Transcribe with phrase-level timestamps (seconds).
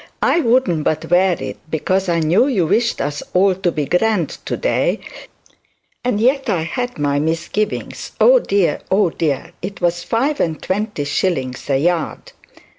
[0.23, 4.29] I wouldn't but wear it because I know you wished us all to be grand
[4.47, 4.99] to day;
[6.03, 8.13] and yet I had my misgivings.
[8.19, 9.51] Oh dear, oh dear!
[9.61, 12.31] It was five and twenty shillings a yard.'